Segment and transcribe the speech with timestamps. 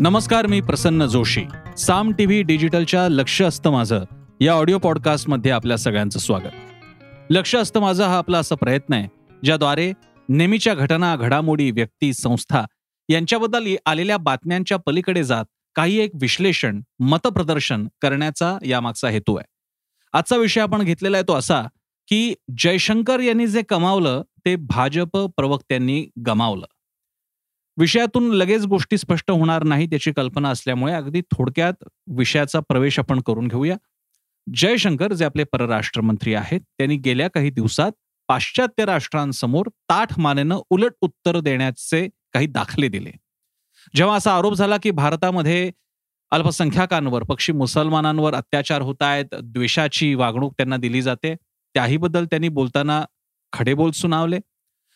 [0.00, 1.44] नमस्कार मी प्रसन्न जोशी.
[1.78, 4.04] साम टीव्ही डिजिटलच्या लक्ष असतं माझं.
[4.40, 6.52] या ऑडिओ पॉडकास्टमध्ये आपल्या सगळ्यांचं स्वागत.
[7.30, 9.08] लक्ष असतं माझं हा आपला असा प्रयत्न आहे
[9.44, 9.92] ज्याद्वारे
[10.28, 12.64] नेहमीच्या घटना घडामोडी व्यक्ती संस्था
[13.08, 15.44] यांच्याबद्दल आलेल्या बातम्यांच्या पलीकडे जात
[15.74, 19.46] काही एक विश्लेषण मतप्रदर्शन करण्याचा यामागचा हेतू आहे.
[20.12, 21.62] आजचा विषय आपण घेतलेला आहे तो असा
[22.08, 26.66] की जयशंकर यांनी जे कमावलं ते भाजप प्रवक्त्यांनी गमावलं.
[27.78, 31.84] विषयातून लगेच गोष्टी स्पष्ट होणार नाही त्याची कल्पना असल्यामुळे अगदी थोडक्यात
[32.16, 33.76] विषयाचा प्रवेश आपण करून घेऊया.
[34.46, 37.92] जयशंकर जे आपले परराष्ट्र मंत्री आहेत त्यांनी गेल्या काही दिवसात
[38.28, 43.10] पाश्चात्य राष्ट्रांसमोर ताठ मानेनं उलट उत्तर देण्याचे काही दाखले दिले.
[43.94, 45.70] जेव्हा असा आरोप झाला की भारतामध्ये
[46.32, 51.34] अल्पसंख्याकांवर पक्षी मुसलमानांवर अत्याचार होत आहेत द्वेषाची वागणूक त्यांना दिली जाते
[51.74, 53.04] त्याहीबद्दल त्यांनी बोलताना
[53.52, 54.38] खडेबोल सुनावले.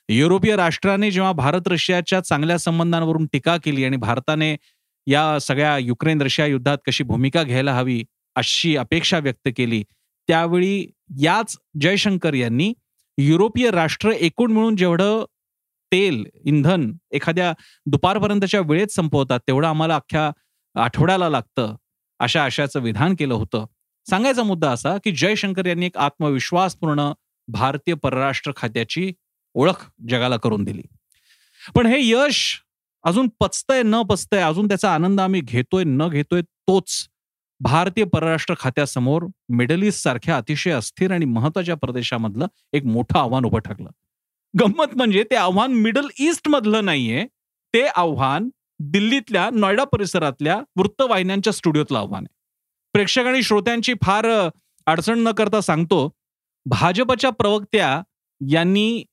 [0.09, 4.57] युरोपीय राष्ट्राने जेव्हा भारत रशियाच्या चांगल्या संबंधांवरून टीका केली आणि भारताने
[5.07, 8.03] या सगळ्या युक्रेन रशिया युद्धात कशी भूमिका घ्यायला हवी
[8.37, 9.83] अशी अपेक्षा व्यक्त केली
[10.29, 10.87] त्यावेळी
[11.23, 12.73] याच जयशंकर यांनी
[13.19, 15.25] युरोपीय राष्ट्र एकूण मिळून जेवढं
[15.93, 17.53] तेल इंधन एखाद्या
[17.87, 20.31] दुपारपर्यंतच्या वेळेत संपवतात तेवढं आम्हाला अख्ख्या
[20.75, 21.75] आठवड्याला लागतं
[22.21, 23.65] अशा आशयाचं विधान केलं होतं.
[24.07, 27.11] सांगायचा मुद्दा असा की जयशंकर यांनी एक आत्मविश्वासपूर्ण
[27.49, 29.13] भारतीय परराष्ट्र खात्याची
[29.59, 30.83] ओळख जगाला करून दिली.
[31.75, 32.61] पण हे यश
[33.05, 37.09] अजून पचतंय न पचतंय अजून त्याचा आनंद आम्ही घेतोय न घेतोय तोच
[37.61, 43.59] भारतीय परराष्ट्र खात्यासमोर मिडल ईस्ट सारख्या अतिशय अस्थिर आणि महत्त्वाच्या प्रदेशामधलं एक मोठं आव्हान उभं
[43.59, 43.91] ठाकलं.
[44.55, 47.27] गंमत म्हणजे ते आव्हान मिडल ईस्ट मधलं नाहीये
[47.75, 48.49] ते आव्हान
[48.81, 52.35] दिल्लीतल्या नोएडा परिसरातल्या वृत्तवाहिन्यांच्या स्टुडिओतलं आव्हान आहे.
[52.93, 54.27] प्रेक्षक आणि श्रोत्यांची फार
[54.87, 56.09] अडचण न करता सांगतो
[56.67, 58.03] भाजपच्या प्रवक्त्या
[58.41, 59.05] यांनी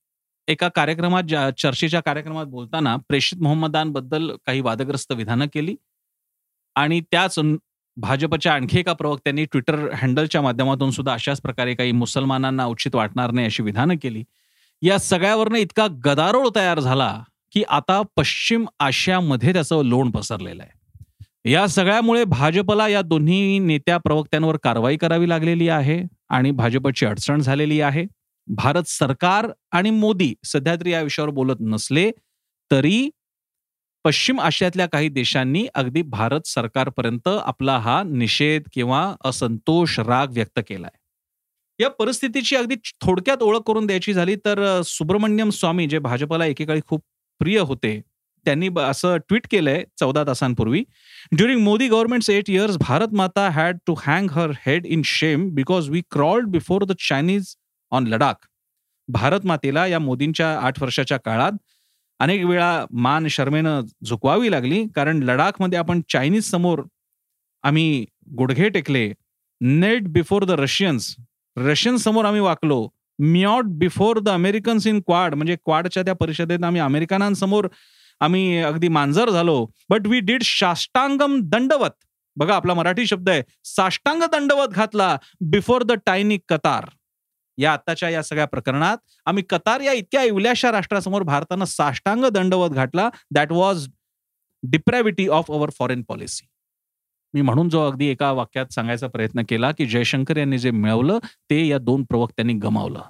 [0.48, 1.24] एका कार्यक्रमात
[1.58, 5.76] चर्चेच्या कार्यक्रमात बोलताना प्रेषित मोहम्मदांबद्दल काही वादग्रस्त विधानं केली
[6.76, 7.40] आणि त्याच
[7.98, 13.48] भाजपच्या आणखी एका प्रवक्त्यांनी ट्विटर हँडलच्या माध्यमातून सुद्धा अशाच प्रकारे काही मुसलमानांना उचित वाटणार नाही
[13.48, 14.24] अशी विधानं केली.
[14.82, 21.52] या सगळ्यावरनं इतका गदारोळ तयार झाला की आता पश्चिम आशियामध्ये त्याचं लोण पसरलेलं आहे.
[21.52, 27.82] या सगळ्यामुळे भाजपला या दोन्ही नेत्या प्रवक्त्यांवर कारवाई करावी लागलेली आहे आणि भाजपची अडचण झालेली
[27.82, 28.06] आहे.
[28.48, 32.12] भारत सरकार आणि मोदी सध्या तरी या विषयावर बोलत नसले
[32.72, 33.10] तरी
[34.06, 40.98] पश्चिम आशियातल्या काही देशांनी अगदी भारत सरकारपर्यंत आपला हा निषेध किंवा असंतोष राग व्यक्त केलाय.
[41.80, 47.04] या परिस्थितीची अगदी थोडक्यात ओळख करून द्यायची झाली तर सुब्रमण्यम स्वामी जे भाजपला एकेकाळी खूप
[47.40, 48.02] प्रिय होते
[48.46, 50.84] त्यांनी असं ट्विट केलंय चौदा तासांपूर्वी
[51.32, 55.90] during Modi government eight years Bharat Mata had to hang her head in shame because
[55.90, 57.56] we crawled before the Chinese
[57.92, 58.48] on Ladakh
[59.08, 61.52] Bharat मातेला या मोदींच्या आठ वर्षाच्या काळात
[62.20, 66.82] अनेक वेळा मान शर्मेनं झुकवावी लागली कारण लडाखमध्ये आपण चायनीज समोर
[67.64, 68.06] आम्ही
[68.38, 69.14] गुडघे टेकले
[69.62, 71.16] knelt before the Russians
[71.58, 72.88] Russian समोर आम्ही वाकलो
[73.20, 77.68] meowed before the Americans in quad म्हणजे क्वाडच्या त्या परिषदेत आम्ही अमेरिकनांसमोर
[78.22, 79.66] आम्ही अगदी मांजर झालो.
[79.90, 81.92] बट वी डीड साष्टांगम दंडवत.
[82.36, 86.86] बघा आपला मराठी शब्द आहे साष्टांग दंडवत घातला बिफोर द टायनिक कतार
[87.58, 88.98] या आताच्या या सगळ्या प्रकरणात.
[89.26, 93.10] आम्ही कतार या इतक्या इवल्याशा राष्ट्रासमोर भारतानं साष्टांग दंडवत घातला.
[93.32, 93.88] That was
[94.64, 96.48] depravity of our foreign policy
[97.34, 101.18] मी म्हणून जो अगदी एका वाक्यात सांगायचा प्रयत्न केला की जयशंकर यांनी जे मिळवलं
[101.50, 103.02] ते या दोन प्रवक्त्यांनी गमावलं.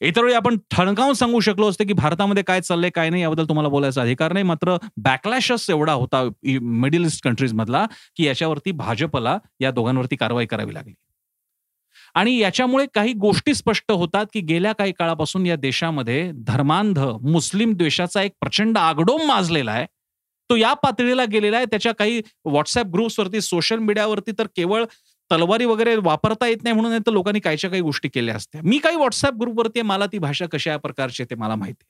[0.00, 3.68] इतर वेळी आपण ठणकावून सांगू शकलो असते की भारतामध्ये काय चाललंय काय नाही याबद्दल तुम्हाला
[3.68, 4.44] बोलायचा अधिकार नाही.
[4.44, 6.22] मात्र बॅकलॅशच एवढा होता
[6.60, 7.84] मिडल ईस्ट कंट्रीज मधला
[8.16, 10.94] की याच्यावरती भाजपला या दोघांवरती कारवाई करावी लागली.
[12.14, 18.22] आणि याच्यामुळे काही गोष्टी स्पष्ट होतात की गेल्या काही काळापासून या देशामध्ये धर्मांध मुस्लिम द्वेषाचा
[18.22, 19.86] एक प्रचंड आगडोम माजलेला आहे.
[20.50, 21.66] तो या पातळीला गेलेला आहे.
[21.66, 24.84] त्याच्या काही व्हॉट्सअप ग्रुप्सवरती सोशल मीडियावरती तर केवळ
[25.30, 28.60] तलवारी वगैरे वापरता येत नाही म्हणून तर लोकांनी काहीच्या काही गोष्टी केल्या असत्या.
[28.64, 31.84] मी काही व्हॉट्सअप ग्रुपवरती मला ती भाषा कशा प्रकारची ते मला माहिती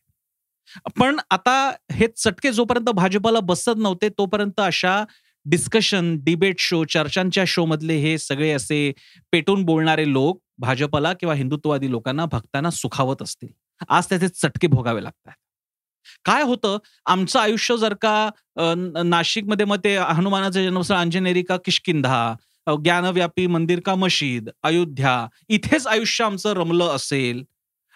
[0.98, 1.52] पण आता
[1.92, 5.02] हे चटके जोपर्यंत भाजपाला बसत नव्हते तोपर्यंत अशा
[5.46, 8.92] डिस्कशन डिबेट शो चर्चांच्या शो मधले हे सगळे असे
[9.32, 13.48] पेटून बोलणारे लोक भाजपला किंवा हिंदुत्ववादी लोकांना भक्तांना सुखावत असतील.
[13.88, 15.32] आज त्याचे चटके भोगावे लागतात.
[16.24, 16.78] काय होतं?
[17.06, 18.30] आमचं आयुष्य जर का
[19.04, 22.34] नाशिकमध्ये मग ते हनुमानाचे जन्मस्थळ अंजनेरी का किशकिंधा
[22.66, 27.42] ज्ञानव्यापी मंदिर का मशीद अयोध्या इथेच आयुष्य आमचं रमलं असेल.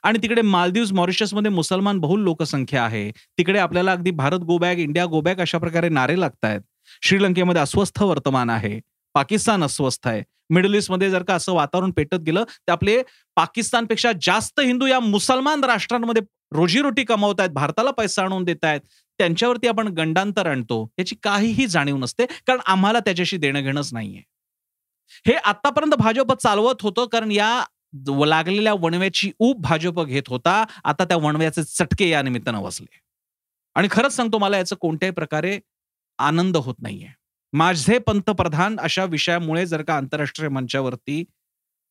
[0.04, 3.10] आणि तिकडे मालदीव मॉरिशसमध्ये मुसलमान बहुल लोकसंख्या आहे.
[3.38, 6.60] तिकडे आपल्याला अगदी Bharat go back India go back अशा प्रकारे नारे लागतायत.
[7.02, 8.80] श्रीलंकेमध्ये अस्वस्थ वर्तमान आहे.
[9.14, 10.22] पाकिस्तान अस्वस्थ आहे.
[10.50, 13.02] मिडल ईस्टमध्ये जर का असं वातावरण पेटत गेलं तर आपले
[13.36, 16.22] पाकिस्तानपेक्षा जास्त हिंदू या मुसलमान राष्ट्रांमध्ये
[16.52, 18.80] रोजीरोटी कमावत आहेत भारताला पैसा आणून देत आहेत.
[19.18, 20.86] त्यांच्यावरती आपण गंडांतर आणतो.
[20.98, 24.22] याची काहीही जाणीव नसते कारण आम्हाला त्याच्याशी देणं घेणंच नाहीये.
[25.26, 27.64] हे आतापर्यंत भाजप चालवत होतं कारण या
[28.26, 30.64] लागलेल्या वणव्याची ऊब भाजप घेत होता.
[30.84, 32.98] आता त्या वणव्याचे चटके या निमित्तानं बसले
[33.74, 35.58] आणि खरंच सांगतो मला याचं कोणत्याही प्रकारे
[36.18, 37.08] आनंद होत नाहीये.
[37.52, 41.24] माझे पंतप्रधान अशा विषयामुळे जर का आंतरराष्ट्रीय मंचावरती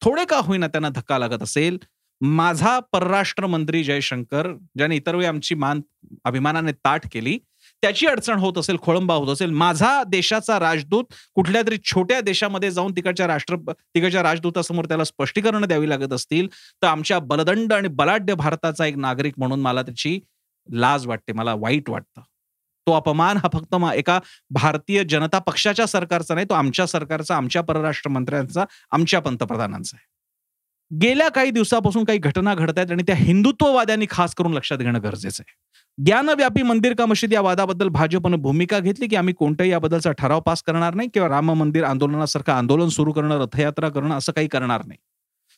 [0.01, 1.77] थोडे का होईना त्यांना धक्का लागत असेल
[2.21, 5.81] माझा परराष्ट्र मंत्री जयशंकर ज्याने इतर वेळी आमची मान
[6.23, 7.37] अभिमानाने ताट केली
[7.81, 11.03] त्याची अडचण होत असेल खोळंबा होत असेल माझा देशाचा राजदूत
[11.35, 16.47] कुठल्या तरी छोट्या देशामध्ये जाऊन तिकडच्या राष्ट्र तिकडच्या राजदूतासमोर त्याला स्पष्टीकरण द्यावी लागत असतील
[16.81, 20.19] तर आमच्या बलदंड आणि बलाढ्य भारताचा एक नागरिक म्हणून मला त्याची
[20.71, 22.21] लाज वाटते मला वाईट वाटतं.
[22.87, 24.19] तो अपमान हा फक्त एका
[24.51, 30.05] भारतीय जनता पक्षाच्या सरकारचा नाही तो आमच्या सरकारचा आमच्या परराष्ट्र मंत्र्यांचा आमच्या पंतप्रधानांचा आहे.
[30.91, 35.43] गेल्या काही दिवसापासून काही घटना घडत आहेत आणि त्या हिंदुत्ववाद्यांनी खास करून लक्षात घेणं गरजेचं
[35.47, 35.53] आहे.
[35.97, 40.63] ज्ञानव्यापी मंदिर का मशीद या वादाबद्दल भाजपनं भूमिका घेतली की आम्ही कोणत्याही याबद्दलचा ठराव पास
[40.63, 44.97] करणार नाही किंवा राम मंदिर आंदोलनासारखं आंदोलन सुरू करणं रथयात्रा करणं असं काही करणार नाही.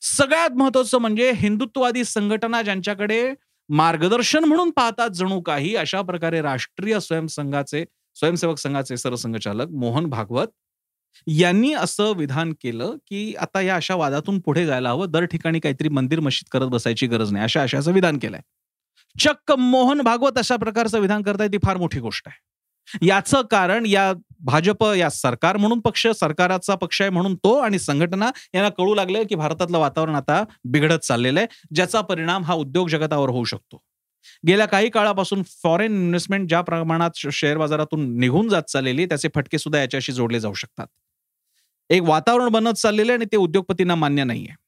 [0.01, 3.33] सगळ्यात महत्वाचं म्हणजे हिंदुत्ववादी संघटना ज्यांच्याकडे
[3.69, 5.75] मार्गदर्शन म्हणून पाहतात जणू काही.
[5.75, 7.85] अशा प्रकारे राष्ट्रीय स्वयंसंघाचे
[8.15, 10.47] स्वयंसेवक संघाचे सरसंघचालक मोहन भागवत
[11.27, 15.11] यांनी असं विधान केलं की आता या अशा वादातून पुढे जायला हवं.
[15.11, 17.43] दर ठिकाणी काहीतरी मंदिर मशीद करत बसायची गरज नाही.
[17.43, 18.41] अशा अशाचं विधान केलंय.
[19.19, 22.46] चक्क मोहन भागवत अशा प्रकारचं विधान करताय ती फार मोठी गोष्ट आहे.
[23.01, 28.29] याचं कारण या भाजप या सरकार म्हणून पक्ष सरकाराचा पक्ष आहे म्हणून तो आणि संघटना
[28.53, 33.29] यांना कळू लागले की भारतातलं वातावरण आता बिघडत चाललेलं आहे ज्याचा परिणाम हा उद्योग जगतावर
[33.29, 33.81] होऊ शकतो.
[34.47, 39.79] गेल्या काही काळापासून फॉरेन इन्व्हेस्टमेंट ज्या प्रमाणात शेअर बाजारातून निघून जात चाललेली त्याचे फटके सुद्धा
[39.79, 40.87] याच्याशी जोडले जाऊ शकतात.
[41.89, 44.66] एक वातावरण बनत चाललेलं आहे आणि ते उद्योगपतींना मान्य नाहीये.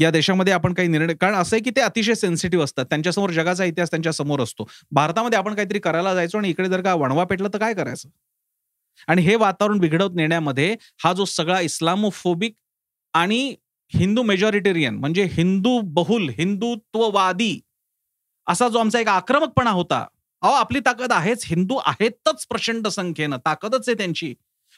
[0.00, 2.84] या देशामध्ये आपण काही निर्णय कारण असं आहे की ते अतिशय सेन्सिटिव्ह असतात.
[2.84, 4.68] त्यांच्यासमोर जगाचा इतिहास त्यांच्यासमोर असतो.
[4.90, 8.08] भारतामध्ये आपण काहीतरी करायला जायचो आणि इकडे जर का वणवा पेटलं तर काय करायचं?
[9.08, 12.54] आणि हे वातावरण बिघडवत नेण्यामध्ये हा जो सगळा इस्लामोफोबिक
[13.14, 13.54] आणि
[13.92, 17.58] हिंदू मेजॉरिटेरियन म्हणजे हिंदू बहुल हिंदुत्ववादी
[18.46, 20.06] असा जो आमचा एक आक्रमकपणा होता
[20.42, 21.44] अहो आपली ताकद आहेच.
[21.46, 23.36] हिंदू आहेतच प्रचंड संख्येनं.
[23.46, 24.34] ताकदच आहे त्यांची.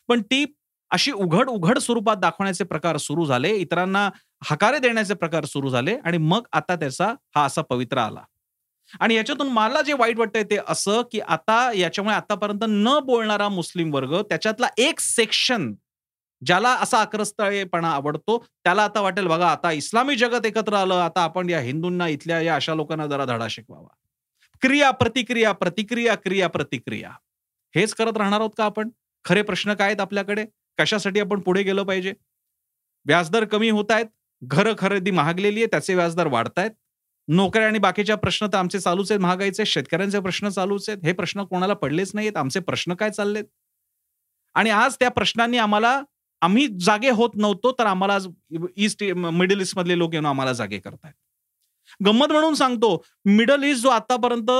[0.09, 0.45] पण ती
[0.94, 3.50] अशी उघड उघड स्वरूपात दाखवण्याचे प्रकार सुरू झाले.
[3.50, 4.11] इतरांना
[4.50, 8.20] हकारे देण्याचे प्रकार सुरू झाले आणि मग आता त्याचा हा असा पवित्र आला.
[9.00, 13.94] आणि याच्यातून मला जे वाईट वाटतंय ते असं की आता याच्यामुळे आतापर्यंत न बोलणारा मुस्लिम
[13.94, 15.75] वर्ग त्याच्यातला एक सेक्शन
[16.46, 21.50] ज्याला असा आक्रस्तळेपणा आवडतो त्याला आता वाटेल बघा आता इस्लामी जगत एकत्र आलं आता आपण
[21.50, 23.94] या हिंदूंना इथल्या या अशा लोकांना जरा धडा शिकवावा.
[24.62, 27.11] क्रिया प्रतिक्रिया प्रतिक्रिया क्रिया प्रतिक्रिया.
[27.75, 28.88] हेच करत राहणार आहोत का आपण?
[29.25, 30.44] खरे प्रश्न काय आहेत आपल्याकडे?
[30.79, 32.12] कशासाठी आपण पुढे गेलो पाहिजे?
[33.06, 34.06] व्याजदर कमी होत आहेत
[34.43, 36.71] घर खरेदी महागलेली आहे त्याचे व्याजदर वाढतायत
[37.29, 41.05] नोकऱ्या आणि बाकीच्या प्रश्न तर आमचे चालूच आहेत महागाईचे शेतकऱ्यांचे प्रश्न चालूच आहेत.
[41.05, 43.44] हे प्रश्न कोणाला पडलेच नाहीत आमचे प्रश्न काय चाललेत?
[44.55, 46.00] आणि आज त्या प्रश्नांनी आम्हाला
[46.43, 48.17] आम्ही जागे होत नव्हतो तर आम्हाला
[48.77, 51.12] ईस्ट मिडल ईस्ट मधले लोक येऊन आम्हाला जागे करतायत.
[52.00, 52.97] गंमत म्हणून सांगतो
[53.27, 54.50] मिडल ईस्ट जो आतापर्यंत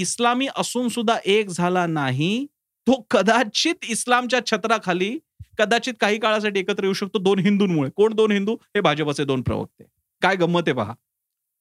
[0.00, 2.44] इस्लामी असून सुद्धा एक झाला नाही
[2.86, 5.18] तो कदाचित इस्लामच्या छत्राखाली
[5.58, 7.90] कदाचित काही काळासाठी एकत्र येऊ शकतो दोन हिंदूंमुळे.
[7.96, 8.54] कोण दोन हिंदू?
[8.54, 9.84] हे भाजपचे दोन प्रवक्ते.
[10.22, 10.94] काय गंमत आहे पहा.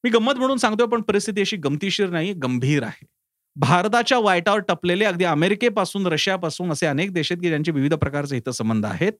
[0.04, 3.06] मी गंमत म्हणून सांगतोय पण परिस्थिती अशी गमतीशीर नाही गंभीर आहे.
[3.56, 8.86] भारताच्या वायटावर टपलेले अगदी अमेरिकेपासून रशियापासून असे अनेक देश आहेत की ज्यांचे विविध प्रकारचे हितसंबंध
[8.86, 9.14] आहेत.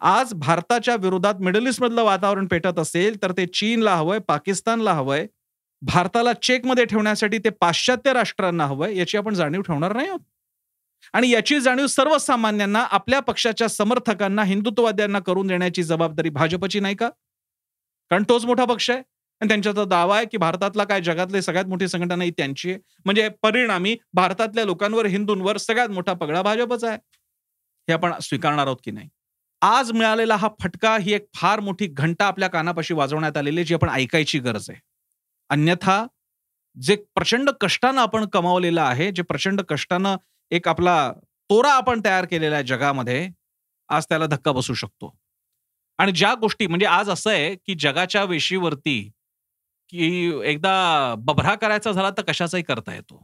[0.00, 5.26] आज भारताच्या विरोधात मिडल ईस्टमधलं वातावरण पेटत असेल तर ते चीनला हवंय पाकिस्तानला हवंय.
[5.82, 10.20] भारताला चेकमध्ये ठेवण्यासाठी ते पाश्चात्य राष्ट्रांना हवंय याची आपण जाणीव ठेवणार नाही आहोत.
[11.12, 17.08] आणि याची जाणीव सर्वसामान्यांना आपल्या पक्षाच्या समर्थकांना हिंदुत्ववाद्यांना करून देण्याची जबाबदारी भाजपची नाही का?
[18.10, 19.02] कारण तोच मोठा पक्ष आहे.
[19.40, 22.78] आणि त्यांच्याचा दावा आहे की भारतातला काय जगातली सगळ्यात मोठी संघटना ही त्यांची आहे.
[23.04, 26.98] म्हणजे परिणामी भारतातल्या लोकांवर हिंदूंवर सगळ्यात मोठा पगडा भाजपचा आहे.
[27.88, 29.08] हे आपण स्वीकारणार आहोत की नाही?
[29.62, 33.88] आज मिळालेला हा फटका ही एक फार मोठी घंटा आपल्या कानापाशी वाजवण्यात आलेली जी आपण
[33.88, 34.80] ऐकायची गरज आहे.
[35.50, 36.06] अन्यथा
[36.82, 40.16] जे प्रचंड कष्टानं आपण कमावलेलं आहे जे प्रचंड कष्टानं
[40.50, 41.12] एक आपला
[41.50, 43.28] तोरा आपण तयार केलेला आहे जगामध्ये
[43.88, 45.14] आज त्याला धक्का बसू शकतो.
[45.98, 49.00] आणि ज्या गोष्टी म्हणजे आज असं आहे की जगाच्या वेशीवरती
[49.92, 53.22] की एकदा बभरा करायचा झाला तर कशाचाही करता येतो.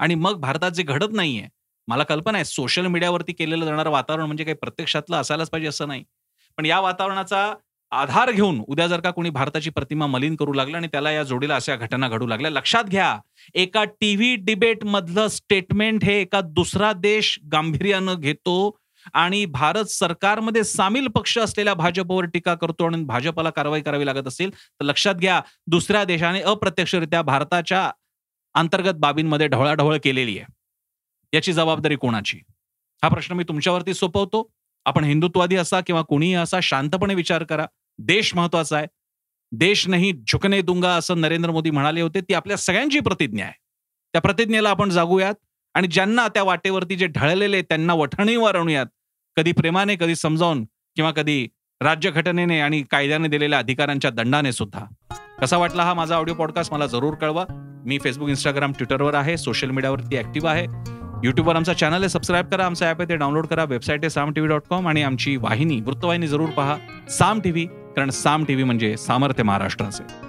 [0.00, 1.48] आणि मग भारतात जे घडत नाहीये
[1.88, 6.04] मला कल्पना आहे सोशल मीडियावरती केलेलं जाणारं वातावरण म्हणजे काही प्रत्यक्षातलं असायलाच पाहिजे असं नाही.
[6.58, 7.52] पण या वातावरणाचा
[7.94, 11.56] आधार घेऊन उद्या जर का कोणी भारताची प्रतिमा मलिन करू लागलं आणि त्याला या जोडीला
[11.56, 13.18] अशा घटना घडू लागल्या लक्षात घ्या
[13.54, 18.76] एका टीव्ही डिबेट मधलं स्टेटमेंट हे एका दुसरा देश गांभीर्यानं घेतो
[19.12, 24.50] आणि भारत सरकारमध्ये सामील पक्ष असलेल्या भाजपवर टीका करतो आणि भाजपला कारवाई करावी लागत असेल
[24.50, 27.90] तर लक्षात घ्या दुसऱ्या देशाने अप्रत्यक्षरित्या भारताच्या
[28.54, 30.52] अंतर्गत बाबींमध्ये ढवळाढवळ केलेली आहे.
[31.32, 32.38] याची जबाबदारी कोणाची?
[33.02, 34.50] हा प्रश्न मी तुमच्यावरती सोपवतो.
[34.84, 37.66] आपण हिंदुत्वादी असा किंवा कोणीही असा शांतपणे विचार करा.
[37.98, 38.86] देश महत्त्वाचा आहे.
[39.52, 43.54] देश नाही झुकणे दुंगा असं नरेंद्र मोदी म्हणाले होते ती आपल्या सगळ्यांची प्रतिज्ञा आहे.
[44.12, 45.34] त्या प्रतिज्ञेला आपण जागूयात
[45.74, 48.86] आणि ज्यांना त्या वाटेवरती जे ढळलेले त्यांना वठणीवर आणूयात.
[49.36, 51.48] कधी प्रेमाने कधी समजावून किंवा कधी
[51.80, 54.84] राज्यघटनेने आणि कायद्याने दिलेल्या अधिकारांच्या दंडाने सुद्धा.
[55.40, 57.44] कसा वाटला हा माझा ऑडिओ पॉडकास्ट मला जरूर कळवा.
[57.86, 59.36] मी फेसबुक इंस्टाग्राम ट्विटरवर आहे.
[59.36, 60.66] सोशल मीडियावरती ऍक्टिव्ह आहे.
[61.24, 62.08] युट्यूबवर आमचा चॅनल आहे.
[62.08, 62.66] सबस्क्राईब करा.
[62.66, 63.64] आमचा ॲप आहे ते डाउनलोड करा.
[63.64, 66.76] वेबसाईट आहे साम टीव्ही डॉट कॉम आणि आमची वाहिनी वृत्तवाहिनी जरूर पहा.
[67.10, 70.23] साम टीव्ही कारण साम टीव्ही म्हणजे सामर्थ्य महाराष्ट्राचे.